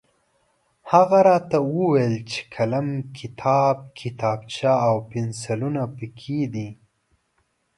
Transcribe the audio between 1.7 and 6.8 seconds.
وویل چې قلم، کتاب، کتابچه او پنسلونه پکې دي.